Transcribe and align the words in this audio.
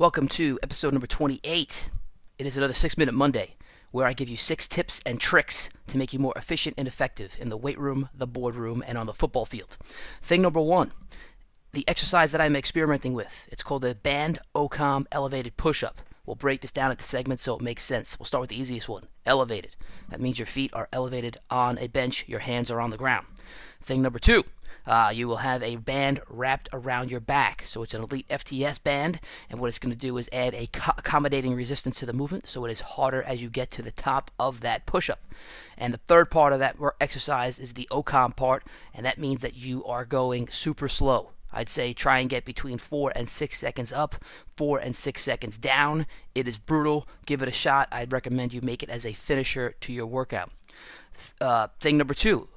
Welcome 0.00 0.28
to 0.28 0.58
episode 0.62 0.94
number 0.94 1.06
28. 1.06 1.90
It 2.38 2.46
is 2.46 2.56
another 2.56 2.72
6 2.72 2.96
Minute 2.96 3.12
Monday 3.12 3.56
where 3.90 4.06
I 4.06 4.14
give 4.14 4.30
you 4.30 4.36
six 4.38 4.66
tips 4.66 5.02
and 5.04 5.20
tricks 5.20 5.68
to 5.88 5.98
make 5.98 6.14
you 6.14 6.18
more 6.18 6.32
efficient 6.36 6.76
and 6.78 6.88
effective 6.88 7.36
in 7.38 7.50
the 7.50 7.56
weight 7.58 7.78
room, 7.78 8.08
the 8.14 8.26
boardroom, 8.26 8.82
and 8.86 8.96
on 8.96 9.04
the 9.04 9.12
football 9.12 9.44
field. 9.44 9.76
Thing 10.22 10.40
number 10.40 10.62
one 10.62 10.92
the 11.72 11.86
exercise 11.86 12.32
that 12.32 12.40
I'm 12.40 12.56
experimenting 12.56 13.12
with. 13.12 13.46
It's 13.52 13.62
called 13.62 13.82
the 13.82 13.94
Band 13.94 14.38
OCOM 14.54 15.04
Elevated 15.12 15.58
Push 15.58 15.82
Up. 15.82 16.00
We'll 16.24 16.34
break 16.34 16.62
this 16.62 16.72
down 16.72 16.92
into 16.92 17.04
segments 17.04 17.42
so 17.42 17.56
it 17.56 17.60
makes 17.60 17.82
sense. 17.84 18.18
We'll 18.18 18.24
start 18.24 18.40
with 18.40 18.50
the 18.50 18.58
easiest 18.58 18.88
one 18.88 19.04
elevated. 19.26 19.76
That 20.08 20.22
means 20.22 20.38
your 20.38 20.46
feet 20.46 20.72
are 20.72 20.88
elevated 20.94 21.36
on 21.50 21.76
a 21.76 21.88
bench, 21.88 22.24
your 22.26 22.40
hands 22.40 22.70
are 22.70 22.80
on 22.80 22.88
the 22.88 22.96
ground. 22.96 23.26
Thing 23.82 24.00
number 24.00 24.18
two 24.18 24.44
uh, 24.86 25.12
you 25.14 25.28
will 25.28 25.38
have 25.38 25.62
a 25.62 25.76
band 25.76 26.20
wrapped 26.28 26.68
around 26.72 27.10
your 27.10 27.20
back. 27.20 27.64
So 27.66 27.82
it's 27.82 27.94
an 27.94 28.02
Elite 28.02 28.28
FTS 28.28 28.82
band, 28.82 29.20
and 29.48 29.60
what 29.60 29.68
it's 29.68 29.78
going 29.78 29.92
to 29.92 29.98
do 29.98 30.16
is 30.18 30.28
add 30.32 30.54
a 30.54 30.66
co- 30.66 30.92
accommodating 30.96 31.54
resistance 31.54 31.98
to 32.00 32.06
the 32.06 32.12
movement, 32.12 32.46
so 32.46 32.64
it 32.64 32.70
is 32.70 32.80
harder 32.80 33.22
as 33.22 33.42
you 33.42 33.50
get 33.50 33.70
to 33.72 33.82
the 33.82 33.90
top 33.90 34.30
of 34.38 34.60
that 34.60 34.86
push 34.86 35.10
up. 35.10 35.20
And 35.76 35.94
the 35.94 35.98
third 35.98 36.30
part 36.30 36.52
of 36.52 36.58
that 36.58 36.76
exercise 37.00 37.58
is 37.58 37.74
the 37.74 37.88
OCOM 37.90 38.36
part, 38.36 38.64
and 38.94 39.06
that 39.06 39.18
means 39.18 39.42
that 39.42 39.56
you 39.56 39.84
are 39.84 40.04
going 40.04 40.48
super 40.48 40.88
slow. 40.88 41.30
I'd 41.52 41.68
say 41.68 41.92
try 41.92 42.20
and 42.20 42.30
get 42.30 42.44
between 42.44 42.78
four 42.78 43.12
and 43.14 43.28
six 43.28 43.58
seconds 43.58 43.92
up, 43.92 44.16
four 44.56 44.78
and 44.78 44.94
six 44.94 45.22
seconds 45.22 45.58
down. 45.58 46.06
It 46.34 46.46
is 46.46 46.58
brutal. 46.58 47.08
Give 47.26 47.42
it 47.42 47.48
a 47.48 47.52
shot. 47.52 47.88
I'd 47.90 48.12
recommend 48.12 48.52
you 48.52 48.60
make 48.60 48.82
it 48.82 48.88
as 48.88 49.04
a 49.04 49.12
finisher 49.12 49.74
to 49.80 49.92
your 49.92 50.06
workout. 50.06 50.50
Uh, 51.40 51.68
thing 51.80 51.98
number 51.98 52.14
two 52.14 52.48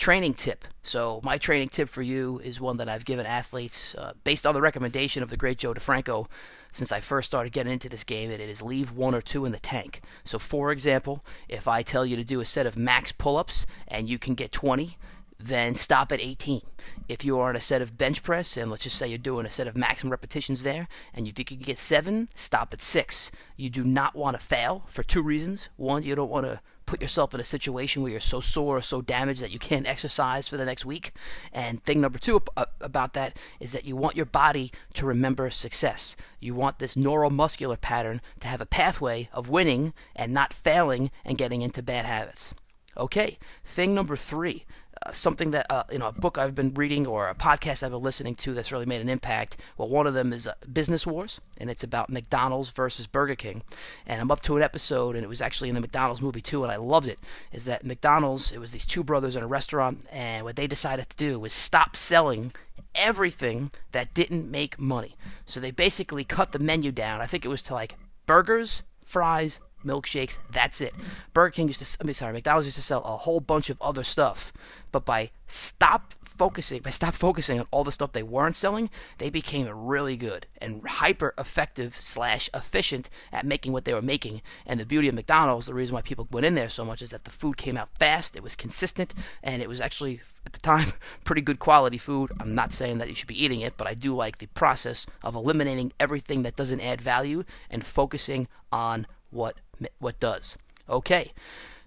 training 0.00 0.32
tip. 0.32 0.64
So, 0.82 1.20
my 1.22 1.36
training 1.36 1.68
tip 1.68 1.90
for 1.90 2.00
you 2.00 2.40
is 2.42 2.58
one 2.58 2.78
that 2.78 2.88
I've 2.88 3.04
given 3.04 3.26
athletes 3.26 3.94
uh, 3.96 4.14
based 4.24 4.46
on 4.46 4.54
the 4.54 4.62
recommendation 4.62 5.22
of 5.22 5.28
the 5.28 5.36
great 5.36 5.58
Joe 5.58 5.74
DeFranco 5.74 6.26
since 6.72 6.90
I 6.90 7.00
first 7.00 7.28
started 7.28 7.52
getting 7.52 7.72
into 7.72 7.90
this 7.90 8.02
game, 8.02 8.30
and 8.30 8.40
it 8.40 8.48
is 8.48 8.62
leave 8.62 8.92
one 8.92 9.14
or 9.14 9.20
two 9.20 9.44
in 9.44 9.52
the 9.52 9.58
tank. 9.58 10.00
So, 10.24 10.38
for 10.38 10.72
example, 10.72 11.22
if 11.50 11.68
I 11.68 11.82
tell 11.82 12.06
you 12.06 12.16
to 12.16 12.24
do 12.24 12.40
a 12.40 12.46
set 12.46 12.66
of 12.66 12.78
max 12.78 13.12
pull 13.12 13.36
ups 13.36 13.66
and 13.86 14.08
you 14.08 14.18
can 14.18 14.34
get 14.34 14.52
20, 14.52 14.96
then 15.42 15.74
stop 15.74 16.12
at 16.12 16.20
18. 16.20 16.62
If 17.08 17.24
you 17.24 17.38
are 17.38 17.48
on 17.48 17.56
a 17.56 17.60
set 17.60 17.82
of 17.82 17.98
bench 17.98 18.22
press, 18.22 18.56
and 18.56 18.70
let's 18.70 18.84
just 18.84 18.96
say 18.96 19.08
you're 19.08 19.18
doing 19.18 19.46
a 19.46 19.50
set 19.50 19.66
of 19.66 19.76
maximum 19.76 20.10
repetitions 20.10 20.62
there, 20.62 20.88
and 21.14 21.26
you 21.26 21.32
think 21.32 21.50
you 21.50 21.56
can 21.56 21.66
get 21.66 21.78
seven, 21.78 22.28
stop 22.34 22.72
at 22.72 22.80
six. 22.80 23.30
You 23.56 23.70
do 23.70 23.84
not 23.84 24.14
want 24.14 24.38
to 24.38 24.44
fail 24.44 24.84
for 24.86 25.02
two 25.02 25.22
reasons. 25.22 25.68
One, 25.76 26.02
you 26.02 26.14
don't 26.14 26.30
want 26.30 26.46
to 26.46 26.60
put 26.90 27.00
yourself 27.00 27.32
in 27.32 27.38
a 27.38 27.44
situation 27.44 28.02
where 28.02 28.10
you're 28.10 28.20
so 28.20 28.40
sore 28.40 28.78
or 28.78 28.80
so 28.80 29.00
damaged 29.00 29.40
that 29.40 29.52
you 29.52 29.60
can't 29.60 29.86
exercise 29.86 30.48
for 30.48 30.56
the 30.56 30.64
next 30.64 30.84
week. 30.84 31.12
And 31.52 31.80
thing 31.80 32.00
number 32.00 32.18
two 32.18 32.42
uh, 32.56 32.64
about 32.80 33.12
that 33.14 33.36
is 33.60 33.70
that 33.72 33.84
you 33.84 33.94
want 33.94 34.16
your 34.16 34.26
body 34.26 34.72
to 34.94 35.06
remember 35.06 35.48
success. 35.50 36.16
You 36.40 36.52
want 36.56 36.80
this 36.80 36.96
neuromuscular 36.96 37.80
pattern 37.80 38.20
to 38.40 38.48
have 38.48 38.60
a 38.60 38.66
pathway 38.66 39.28
of 39.32 39.48
winning 39.48 39.94
and 40.16 40.34
not 40.34 40.52
failing 40.52 41.12
and 41.24 41.38
getting 41.38 41.62
into 41.62 41.80
bad 41.80 42.06
habits. 42.06 42.54
Okay, 43.00 43.38
thing 43.64 43.94
number 43.94 44.16
three 44.16 44.66
uh, 45.06 45.12
something 45.12 45.50
that 45.52 45.66
uh, 45.70 45.84
you 45.90 45.98
know 45.98 46.08
a 46.08 46.12
book 46.12 46.36
I've 46.36 46.54
been 46.54 46.74
reading 46.74 47.06
or 47.06 47.28
a 47.28 47.34
podcast 47.34 47.82
I've 47.82 47.92
been 47.92 48.02
listening 48.02 48.34
to 48.36 48.52
that's 48.52 48.70
really 48.70 48.84
made 48.84 49.00
an 49.00 49.08
impact. 49.08 49.56
Well, 49.78 49.88
one 49.88 50.06
of 50.06 50.12
them 50.12 50.30
is 50.32 50.46
uh, 50.46 50.52
Business 50.70 51.06
Wars, 51.06 51.40
and 51.56 51.70
it's 51.70 51.82
about 51.82 52.10
McDonald's 52.10 52.68
versus 52.68 53.06
Burger 53.06 53.34
King. 53.34 53.62
And 54.06 54.20
I'm 54.20 54.30
up 54.30 54.42
to 54.42 54.56
an 54.58 54.62
episode, 54.62 55.16
and 55.16 55.24
it 55.24 55.28
was 55.28 55.40
actually 55.40 55.70
in 55.70 55.74
the 55.74 55.80
McDonald's 55.80 56.20
movie 56.20 56.42
too, 56.42 56.62
and 56.62 56.70
I 56.70 56.76
loved 56.76 57.08
it. 57.08 57.18
Is 57.50 57.64
that 57.64 57.86
McDonald's? 57.86 58.52
It 58.52 58.58
was 58.58 58.72
these 58.72 58.84
two 58.84 59.02
brothers 59.02 59.36
in 59.36 59.42
a 59.42 59.46
restaurant, 59.46 60.04
and 60.12 60.44
what 60.44 60.56
they 60.56 60.66
decided 60.66 61.08
to 61.08 61.16
do 61.16 61.38
was 61.38 61.54
stop 61.54 61.96
selling 61.96 62.52
everything 62.94 63.70
that 63.92 64.12
didn't 64.12 64.50
make 64.50 64.78
money. 64.78 65.16
So 65.46 65.60
they 65.60 65.70
basically 65.70 66.24
cut 66.24 66.52
the 66.52 66.58
menu 66.58 66.92
down. 66.92 67.22
I 67.22 67.26
think 67.26 67.46
it 67.46 67.48
was 67.48 67.62
to 67.62 67.74
like 67.74 67.94
burgers, 68.26 68.82
fries, 69.02 69.60
milkshakes. 69.84 70.38
That's 70.50 70.80
it. 70.80 70.94
Burger 71.32 71.50
King 71.50 71.68
used 71.68 71.84
to, 71.84 71.98
I 72.00 72.04
mean, 72.04 72.14
sorry, 72.14 72.32
McDonald's 72.32 72.66
used 72.66 72.76
to 72.76 72.82
sell 72.82 73.02
a 73.04 73.16
whole 73.16 73.40
bunch 73.40 73.70
of 73.70 73.80
other 73.80 74.04
stuff, 74.04 74.52
but 74.92 75.04
by 75.04 75.30
stop 75.46 76.14
focusing, 76.40 76.80
by 76.80 76.88
stop 76.88 77.14
focusing 77.14 77.60
on 77.60 77.66
all 77.70 77.84
the 77.84 77.92
stuff 77.92 78.12
they 78.12 78.22
weren't 78.22 78.56
selling, 78.56 78.88
they 79.18 79.28
became 79.28 79.68
really 79.68 80.16
good 80.16 80.46
and 80.56 80.80
hyper 80.88 81.34
effective 81.36 81.94
slash 81.98 82.48
efficient 82.54 83.10
at 83.30 83.44
making 83.44 83.72
what 83.72 83.84
they 83.84 83.92
were 83.92 84.00
making. 84.00 84.40
And 84.64 84.80
the 84.80 84.86
beauty 84.86 85.08
of 85.08 85.14
McDonald's, 85.14 85.66
the 85.66 85.74
reason 85.74 85.94
why 85.94 86.00
people 86.00 86.28
went 86.30 86.46
in 86.46 86.54
there 86.54 86.70
so 86.70 86.82
much, 86.82 87.02
is 87.02 87.10
that 87.10 87.24
the 87.24 87.30
food 87.30 87.58
came 87.58 87.76
out 87.76 87.90
fast, 87.98 88.36
it 88.36 88.42
was 88.42 88.56
consistent, 88.56 89.12
and 89.42 89.60
it 89.60 89.68
was 89.68 89.82
actually 89.82 90.22
at 90.46 90.54
the 90.54 90.60
time 90.60 90.94
pretty 91.24 91.42
good 91.42 91.58
quality 91.58 91.98
food. 91.98 92.32
I'm 92.40 92.54
not 92.54 92.72
saying 92.72 92.96
that 92.98 93.10
you 93.10 93.14
should 93.14 93.28
be 93.28 93.44
eating 93.44 93.60
it, 93.60 93.74
but 93.76 93.86
I 93.86 93.92
do 93.92 94.14
like 94.14 94.38
the 94.38 94.46
process 94.46 95.06
of 95.22 95.34
eliminating 95.34 95.92
everything 96.00 96.42
that 96.44 96.56
doesn't 96.56 96.80
add 96.80 97.02
value 97.02 97.44
and 97.68 97.84
focusing 97.84 98.48
on 98.72 99.06
what 99.30 99.56
what 99.98 100.20
does. 100.20 100.56
Okay. 100.88 101.32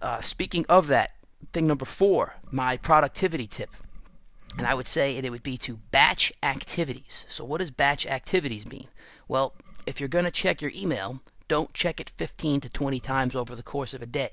Uh, 0.00 0.20
speaking 0.20 0.64
of 0.68 0.88
that, 0.88 1.12
thing 1.52 1.66
number 1.66 1.84
four, 1.84 2.34
my 2.50 2.76
productivity 2.76 3.46
tip. 3.46 3.70
And 4.58 4.66
I 4.66 4.74
would 4.74 4.88
say 4.88 5.16
it 5.16 5.30
would 5.30 5.42
be 5.42 5.58
to 5.58 5.78
batch 5.90 6.32
activities. 6.42 7.26
So, 7.28 7.44
what 7.44 7.58
does 7.58 7.70
batch 7.70 8.06
activities 8.06 8.66
mean? 8.66 8.88
Well, 9.28 9.54
if 9.86 10.00
you're 10.00 10.08
going 10.08 10.24
to 10.24 10.30
check 10.30 10.62
your 10.62 10.72
email, 10.74 11.20
don't 11.48 11.74
check 11.74 12.00
it 12.00 12.10
15 12.16 12.62
to 12.62 12.68
20 12.68 12.98
times 13.00 13.36
over 13.36 13.54
the 13.54 13.62
course 13.62 13.92
of 13.92 14.02
a 14.02 14.06
day. 14.06 14.30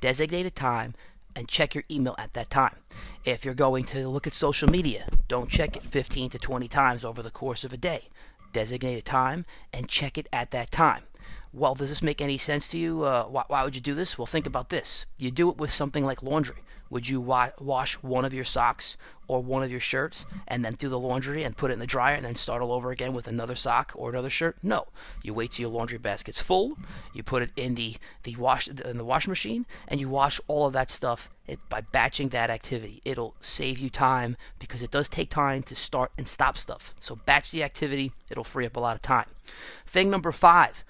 Designate 0.00 0.46
a 0.46 0.50
time 0.50 0.94
and 1.36 1.46
check 1.46 1.74
your 1.74 1.84
email 1.90 2.16
at 2.18 2.34
that 2.34 2.50
time. 2.50 2.76
If 3.24 3.44
you're 3.44 3.54
going 3.54 3.84
to 3.86 4.08
look 4.08 4.26
at 4.26 4.34
social 4.34 4.68
media, 4.68 5.06
don't 5.28 5.48
check 5.48 5.76
it 5.76 5.84
15 5.84 6.30
to 6.30 6.38
20 6.38 6.66
times 6.66 7.04
over 7.04 7.22
the 7.22 7.30
course 7.30 7.62
of 7.62 7.72
a 7.72 7.76
day. 7.76 8.08
Designate 8.52 8.98
a 8.98 9.02
time 9.02 9.46
and 9.72 9.88
check 9.88 10.18
it 10.18 10.28
at 10.32 10.50
that 10.50 10.72
time 10.72 11.04
well, 11.52 11.74
does 11.74 11.88
this 11.88 12.02
make 12.02 12.20
any 12.20 12.38
sense 12.38 12.68
to 12.68 12.78
you? 12.78 13.02
Uh, 13.02 13.24
why, 13.24 13.44
why, 13.48 13.64
would 13.64 13.74
you 13.74 13.80
do 13.80 13.94
this? 13.94 14.16
Well, 14.16 14.26
think 14.26 14.46
about 14.46 14.68
this. 14.68 15.06
You 15.18 15.30
do 15.30 15.50
it 15.50 15.56
with 15.56 15.72
something 15.72 16.04
like 16.04 16.22
laundry. 16.22 16.62
Would 16.90 17.08
you 17.08 17.20
wa- 17.20 17.52
wash 17.60 17.94
one 17.94 18.24
of 18.24 18.34
your 18.34 18.44
socks 18.44 18.96
or 19.28 19.40
one 19.40 19.62
of 19.62 19.70
your 19.70 19.80
shirts 19.80 20.26
and 20.48 20.64
then 20.64 20.74
do 20.74 20.88
the 20.88 20.98
laundry 20.98 21.44
and 21.44 21.56
put 21.56 21.70
it 21.70 21.74
in 21.74 21.78
the 21.78 21.86
dryer 21.86 22.16
and 22.16 22.24
then 22.24 22.34
start 22.34 22.62
all 22.62 22.72
over 22.72 22.90
again 22.90 23.14
with 23.14 23.28
another 23.28 23.54
sock 23.54 23.92
or 23.94 24.10
another 24.10 24.28
shirt? 24.28 24.56
No. 24.60 24.88
You 25.22 25.32
wait 25.32 25.52
till 25.52 25.62
your 25.62 25.70
laundry 25.70 25.98
basket's 25.98 26.40
full. 26.40 26.76
You 27.14 27.22
put 27.22 27.42
it 27.42 27.50
in 27.56 27.76
the 27.76 27.96
the 28.24 28.34
wash 28.36 28.66
in 28.66 28.96
the 28.96 29.04
washing 29.04 29.30
machine 29.30 29.66
and 29.86 30.00
you 30.00 30.08
wash 30.08 30.40
all 30.48 30.66
of 30.66 30.72
that 30.72 30.90
stuff 30.90 31.30
it, 31.46 31.60
by 31.68 31.80
batching 31.80 32.30
that 32.30 32.50
activity. 32.50 33.00
It'll 33.04 33.36
save 33.38 33.78
you 33.78 33.88
time 33.88 34.36
because 34.58 34.82
it 34.82 34.90
does 34.90 35.08
take 35.08 35.30
time 35.30 35.62
to 35.64 35.76
start 35.76 36.10
and 36.18 36.26
stop 36.26 36.58
stuff. 36.58 36.92
So 36.98 37.14
batch 37.14 37.52
the 37.52 37.62
activity. 37.62 38.12
It'll 38.30 38.42
free 38.42 38.66
up 38.66 38.76
a 38.76 38.80
lot 38.80 38.96
of 38.96 39.02
time. 39.02 39.26
Thing 39.86 40.10
number 40.10 40.32
five 40.32 40.84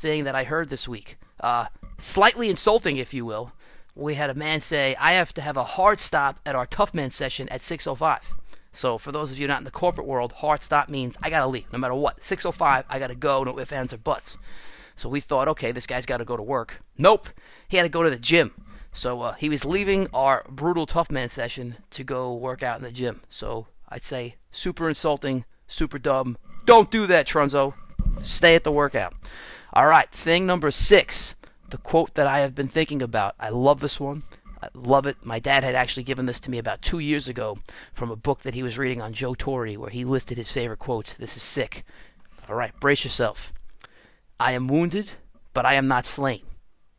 thing 0.00 0.24
that 0.24 0.34
I 0.34 0.44
heard 0.44 0.68
this 0.68 0.88
week. 0.88 1.16
Uh, 1.38 1.66
slightly 1.98 2.48
insulting, 2.48 2.96
if 2.96 3.14
you 3.14 3.24
will. 3.24 3.52
We 3.94 4.14
had 4.14 4.30
a 4.30 4.34
man 4.34 4.60
say, 4.60 4.96
I 4.98 5.12
have 5.12 5.34
to 5.34 5.40
have 5.42 5.56
a 5.56 5.64
hard 5.64 6.00
stop 6.00 6.40
at 6.46 6.54
our 6.54 6.66
tough 6.66 6.94
man 6.94 7.10
session 7.10 7.48
at 7.50 7.60
6.05. 7.60 8.22
So 8.72 8.98
for 8.98 9.12
those 9.12 9.32
of 9.32 9.38
you 9.38 9.48
not 9.48 9.58
in 9.58 9.64
the 9.64 9.70
corporate 9.70 10.06
world, 10.06 10.32
hard 10.32 10.62
stop 10.62 10.88
means 10.88 11.16
I 11.22 11.28
gotta 11.28 11.48
leave, 11.48 11.72
no 11.72 11.78
matter 11.78 11.94
what. 11.94 12.20
6.05, 12.20 12.84
I 12.88 12.98
gotta 12.98 13.14
go, 13.14 13.44
no 13.44 13.58
ifs, 13.58 13.72
ands, 13.72 13.92
or 13.92 13.98
buts. 13.98 14.38
So 14.94 15.08
we 15.08 15.20
thought, 15.20 15.48
okay, 15.48 15.72
this 15.72 15.86
guy's 15.86 16.06
gotta 16.06 16.24
go 16.24 16.36
to 16.36 16.42
work. 16.42 16.80
Nope, 16.96 17.28
he 17.68 17.76
had 17.76 17.82
to 17.84 17.88
go 17.88 18.02
to 18.02 18.10
the 18.10 18.18
gym. 18.18 18.52
So 18.92 19.22
uh, 19.22 19.34
he 19.34 19.48
was 19.48 19.64
leaving 19.64 20.08
our 20.12 20.44
brutal 20.48 20.86
tough 20.86 21.10
man 21.10 21.28
session 21.28 21.76
to 21.90 22.04
go 22.04 22.34
work 22.34 22.62
out 22.62 22.78
in 22.78 22.84
the 22.84 22.92
gym. 22.92 23.22
So 23.28 23.66
I'd 23.88 24.04
say 24.04 24.36
super 24.50 24.88
insulting, 24.88 25.44
super 25.66 25.98
dumb. 25.98 26.38
Don't 26.64 26.90
do 26.90 27.06
that, 27.06 27.26
Trunzo. 27.26 27.74
Stay 28.22 28.54
at 28.54 28.64
the 28.64 28.72
workout. 28.72 29.14
All 29.72 29.86
right, 29.86 30.10
thing 30.10 30.46
number 30.46 30.70
six, 30.70 31.34
the 31.70 31.78
quote 31.78 32.14
that 32.14 32.26
I 32.26 32.40
have 32.40 32.54
been 32.54 32.68
thinking 32.68 33.02
about. 33.02 33.34
I 33.38 33.50
love 33.50 33.80
this 33.80 34.00
one. 34.00 34.24
I 34.62 34.68
love 34.74 35.06
it. 35.06 35.24
My 35.24 35.38
dad 35.38 35.64
had 35.64 35.74
actually 35.74 36.02
given 36.02 36.26
this 36.26 36.40
to 36.40 36.50
me 36.50 36.58
about 36.58 36.82
two 36.82 36.98
years 36.98 37.28
ago 37.28 37.58
from 37.92 38.10
a 38.10 38.16
book 38.16 38.42
that 38.42 38.54
he 38.54 38.62
was 38.62 38.76
reading 38.76 39.00
on 39.00 39.12
Joe 39.12 39.34
Torre, 39.34 39.72
where 39.74 39.90
he 39.90 40.04
listed 40.04 40.36
his 40.36 40.52
favorite 40.52 40.78
quotes. 40.78 41.14
This 41.14 41.36
is 41.36 41.42
sick. 41.42 41.84
All 42.48 42.54
right, 42.54 42.78
brace 42.80 43.04
yourself. 43.04 43.52
I 44.38 44.52
am 44.52 44.68
wounded, 44.68 45.12
but 45.54 45.64
I 45.64 45.74
am 45.74 45.88
not 45.88 46.04
slain. 46.04 46.42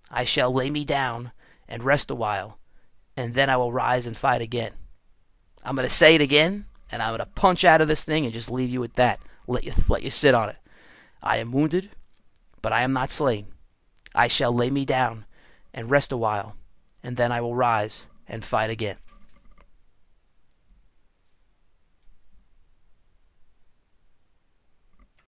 I 0.10 0.24
shall 0.24 0.54
lay 0.54 0.70
me 0.70 0.86
down 0.86 1.32
and 1.68 1.84
rest 1.84 2.10
a 2.10 2.16
while, 2.16 2.58
and 3.16 3.34
then 3.34 3.50
I 3.50 3.58
will 3.58 3.72
rise 3.72 4.08
and 4.08 4.18
fight 4.18 4.42
again. 4.42 4.74
I'm 5.64 5.76
going 5.76 5.88
to 5.88 5.94
say 5.94 6.16
it 6.16 6.22
again, 6.22 6.66
and 6.92 7.02
I'm 7.02 7.12
going 7.12 7.20
to 7.20 7.26
punch 7.26 7.64
out 7.64 7.82
of 7.82 7.88
this 7.88 8.04
thing 8.04 8.26
and 8.26 8.34
just 8.34 8.50
leave 8.50 8.70
you 8.70 8.80
with 8.80 8.96
that. 8.96 9.20
Let 9.48 9.64
you 9.64 9.74
let 9.88 10.04
you 10.04 10.10
sit 10.10 10.34
on 10.34 10.50
it. 10.50 10.58
I 11.24 11.38
am 11.38 11.52
wounded, 11.52 11.92
but 12.62 12.74
I 12.74 12.82
am 12.82 12.94
not 12.94 13.12
slain. 13.12 13.48
I 14.14 14.28
shall 14.28 14.54
lay 14.54 14.70
me 14.70 14.86
down 14.86 15.26
and 15.74 15.90
rest 15.90 16.12
a 16.12 16.18
while, 16.18 16.56
and 17.04 17.18
then 17.18 17.32
I 17.32 17.42
will 17.42 17.56
rise 17.56 18.06
and 18.28 18.44
fight 18.44 18.70
again. 18.70 18.98